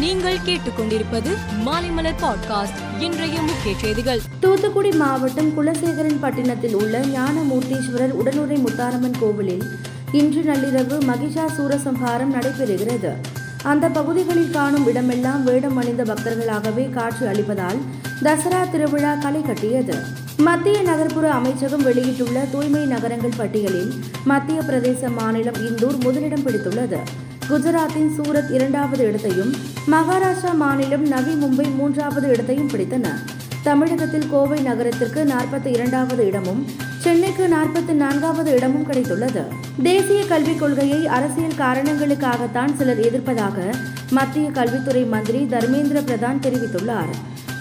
நீங்கள் 0.00 0.38
கேட்டுக்கொண்டிருப்பது 0.46 1.30
மாலைமலர் 1.66 2.14
பாட்காஸ்ட். 2.20 3.00
இன்றைய 3.00 3.42
முக்கிய 3.42 3.74
செய்திகள். 3.80 4.20
தூத்துக்குடி 4.40 4.90
மாவட்டம் 4.90 5.50
குலசேகரன் 5.56 6.20
பட்டினத்தில் 6.20 6.74
உள்ள 6.74 7.00
ஞானமூர்த்தீஸ்வரர் 7.00 8.10
உடனுரை 8.10 8.56
முத்தாரம்மன் 8.56 9.18
கோவிலில் 9.20 9.62
இன்று 10.12 10.42
நள்ளிரவு 10.42 10.98
மகிஷா 11.06 11.46
சூரசம்ஹாரம் 11.58 12.32
நடைபெறுகிறது. 12.32 13.12
அந்த 13.62 13.88
பகுதிகளில் 13.88 14.50
காணும் 14.50 14.86
இடமெல்லாம் 14.86 15.44
வேடம் 15.44 15.76
அணிந்த 15.76 16.02
பக்தர்களாகவே 16.02 16.90
காட்சி 16.90 17.24
அளிப்பதால் 17.24 17.78
தசரா 18.22 18.70
திருவிழா 18.70 19.14
களை 19.14 19.42
கட்டியது. 19.42 19.94
மத்திய 20.36 20.82
நகர்ப்புற 20.82 21.30
அமைச்சகம் 21.30 21.82
வெளியிட்டுள்ள 21.82 22.40
தூய்மை 22.40 22.84
நகரங்கள் 22.84 23.36
பட்டியலில் 23.36 23.94
மத்திய 24.24 24.60
பிரதேச 24.60 25.10
மாநிலம் 25.18 25.54
இந்தூர் 25.54 26.00
முதலிடம் 26.00 26.46
பிடித்துள்ளது. 26.46 26.98
குஜராத்தின் 27.50 28.08
சூரத் 28.16 28.50
இரண்டாவது 28.50 29.04
இடத்தையும் 29.04 29.52
மகாராஷ்டிரா 29.86 30.54
மாநிலம் 30.54 31.06
நவி 31.06 31.32
மும்பை 31.32 31.74
மூன்றாவது 31.74 32.28
இடத்தையும் 32.28 32.68
பிடித்தன. 32.68 33.08
தமிழகத்தில் 33.62 34.30
கோவை 34.30 34.60
நகரத்திற்கு 34.60 35.24
நாற்பத்தி 35.24 35.66
இரண்டாவது 35.66 36.26
இடமும் 36.26 36.66
சென்னைக்கு 36.98 37.48
நாற்பத்தி 37.48 37.92
நான்காவது 37.92 38.54
இடமும் 38.54 38.86
கிடைத்துள்ளது. 38.90 39.42
தேசிய 39.82 40.24
கல்விக் 40.26 40.58
கொள்கையை 40.58 41.06
அரசியல் 41.06 41.58
காரணங்களுக்காகத்தான் 41.58 42.74
சிலர் 42.74 43.00
எதிர்ப்பதாக 43.00 43.74
மத்திய 44.10 44.50
கல்வித்துறை 44.50 45.04
மந்திரி 45.04 45.46
தர்மேந்திர 45.50 46.02
பிரதான் 46.08 46.42
தெரிவித்துள்ளார். 46.46 47.12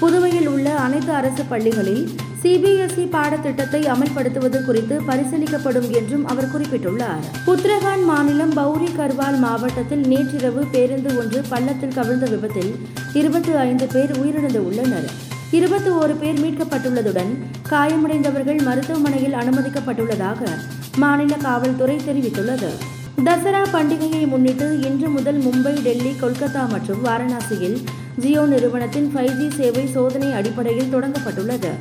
புதுவையில் 0.00 0.48
உள்ள 0.48 0.74
அனைத்து 0.74 1.12
அரசு 1.12 1.44
பள்ளிகளில் 1.44 2.10
சிபிஎஸ்இ 2.42 3.04
பாடத்திட்டத்தை 3.08 3.80
அமல்படுத்துவது 3.82 4.64
குறித்து 4.64 5.00
பரிசீலிக்கப்படும் 5.08 5.90
என்றும் 5.90 6.26
அவர் 6.26 6.48
குறிப்பிட்டுள்ளார். 6.52 7.26
உத்தரகாண்ட் 7.46 8.04
மாநிலம் 8.04 8.54
பௌரி 8.54 8.88
கர்வால் 8.98 9.38
மாவட்டத்தில் 9.38 10.06
நேற்றிரவு 10.06 10.64
பேருந்து 10.64 11.18
ஒன்று 11.18 11.42
பள்ளத்தில் 11.48 11.94
கவிழ்ந்த 11.94 12.26
விபத்தில் 12.26 12.72
இருபத்தி 13.12 13.52
ஐந்து 13.52 13.86
பேர் 13.86 14.10
உயிரிழந்து 14.10 14.58
உள்ளனர் 14.58 15.08
இருபத்தி 15.50 15.90
ஓரு 15.90 16.14
பேர் 16.18 16.40
மீட்கப்பட்டுள்ளதுடன் 16.40 17.32
காயமடைந்தவர்கள் 17.70 18.62
மருத்துவமனையில் 18.62 19.32
அனுமதிக்கப்பட்டுள்ளதாக 19.32 20.48
மாநில 20.96 21.36
காவல்துறை 21.36 21.96
தெரிவித்துள்ளது. 21.96 22.70
தசரா 23.24 23.62
பண்டிகையை 23.72 24.26
முன்னிட்டு 24.26 24.80
இன்று 24.80 25.08
முதல் 25.08 25.40
மும்பை 25.40 25.82
டெல்லி 25.82 26.14
கொல்கத்தா 26.22 26.68
மற்றும் 26.68 27.04
வாரணாசியில் 27.04 27.78
ஜியோ 28.16 28.46
நிறுவனத்தின் 28.46 29.10
ஃபைவ் 29.14 29.34
ஜி 29.40 29.56
சேவை 29.56 29.86
சோதனை 29.86 30.32
அடிப்படையில் 30.32 30.94
தொடங்கப்பட்டுள்ளது. 30.94 31.72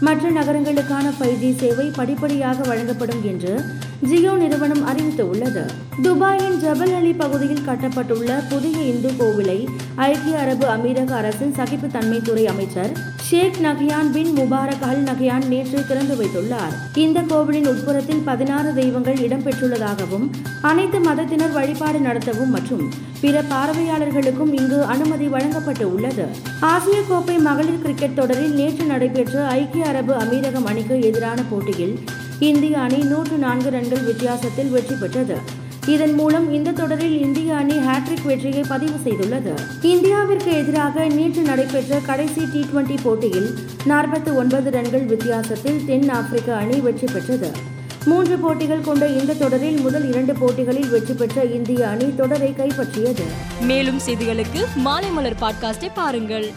மற்ற 0.00 0.30
நகரங்களுக்கான 0.30 1.12
ஃபைவ் 1.20 1.38
ஜி 1.38 1.52
சேவை 1.52 1.90
படிப்படியாக 1.96 2.62
வழங்கப்படும் 2.62 3.24
என்று 3.24 3.60
ஜியோ 4.00 4.32
நிறுவனம் 4.32 4.86
அறிவித்துள்ளது. 4.86 5.62
துபாயின் 6.02 6.58
ஜபல் 6.62 6.94
அலி 6.96 7.12
பகுதியில் 7.12 7.64
கட்டப்பட்டுள்ள 7.66 8.48
புதிய 8.48 8.82
இந்து 8.82 9.10
கோவிலை 9.18 9.66
ஐக்கிய 9.94 10.38
அரபு 10.38 10.66
அமீரக 10.66 11.10
அரசின் 11.10 11.54
சகிப்புத்தன்மைத்துறை 11.54 12.44
அமைச்சர் 12.44 12.92
ஷேக் 13.22 13.56
நகியான் 13.62 14.10
பின் 14.12 14.32
முபாரக் 14.32 14.82
அல் 14.82 15.02
நஹ்யான் 15.02 15.46
நேற்று 15.46 15.86
திறந்து 15.86 16.14
வைத்துள்ளார். 16.14 16.74
இந்த 16.94 17.20
கோவிலின் 17.20 17.66
உட்புறத்தில் 17.66 18.22
பதினாறு 18.24 18.74
தெய்வங்கள் 18.74 19.16
இடம்பெற்றுள்ளதாகவும் 19.16 20.30
அனைத்து 20.60 21.00
மதத்தினர் 21.00 21.52
வழிபாடு 21.52 21.98
நடத்தவும் 21.98 22.54
மற்றும் 22.56 22.92
பிற 23.20 23.42
பார்வையாளர்களுக்கும் 23.42 24.52
இங்கு 24.52 24.84
அனுமதி 24.84 25.26
வழங்கப்பட்டு 25.26 25.94
உள்ளது. 25.94 26.26
ஆசிய 26.60 27.02
கோப்பை 27.08 27.38
மகளிர் 27.38 27.82
கிரிக்கெட் 27.82 28.14
தொடரில் 28.14 28.54
நேற்று 28.54 28.84
நடைபெற்ற 28.84 29.46
ஐக்கிய 29.46 29.85
அரபு 29.86 30.14
அமீரகம் 30.14 30.64
அணிக்கு 30.64 31.00
எதிரான 31.00 31.42
போட்டியில் 31.50 31.98
இந்திய 32.38 32.78
அணி 32.78 32.96
நூற்று 32.96 33.36
நான்கு 33.36 33.70
ரன்கள் 33.70 34.02
வித்தியாசத்தில் 34.02 34.68
வெற்றி 34.68 34.94
பெற்றது. 34.94 35.36
இதன் 35.86 36.14
மூலம் 36.14 36.52
இந்த 36.52 36.70
தொடரில் 36.70 37.20
இந்திய 37.20 37.56
அணி 37.56 37.76
ஹாட்ரிக் 37.78 38.24
வெற்றியை 38.24 38.64
பதிவு 38.68 38.96
செய்துள்ளது. 39.04 39.52
இந்தியாவிற்கு 39.82 40.52
எதிராக 40.52 41.06
நேற்று 41.06 41.42
நடைபெற்ற 41.42 41.98
கடைசி 41.98 42.44
டி 42.52 42.66
டுவெண்டி 42.74 42.96
போட்டியில் 43.02 43.54
நாற்பத்தி 43.88 44.34
ஒன்பது 44.34 44.70
ரன்கள் 44.70 45.04
வித்தியாசத்தில் 45.04 45.84
தென் 45.84 46.08
ஆப்பிரிக்க 46.08 46.56
அணி 46.56 46.80
வெற்றி 46.80 47.06
பெற்றது. 47.12 47.50
மூன்று 48.04 48.36
போட்டிகள் 48.36 48.80
கொண்ட 48.80 49.06
இந்த 49.06 49.34
தொடரில் 49.34 49.80
முதல் 49.80 50.10
இரண்டு 50.10 50.34
போட்டிகளில் 50.34 50.88
வெற்றி 50.88 51.14
பெற்ற 51.14 51.44
இந்திய 51.44 51.88
அணி 51.88 52.14
தொடரை 52.14 52.54
கைப்பற்றியது. 52.58 53.24
மேலும் 53.60 54.00
செய்திகளுக்கு 54.06 54.64
மாலை 54.76 55.10
மலர் 55.10 55.40
பாட்காஸ்டை 55.40 55.90
பாருங்கள். 55.94 56.52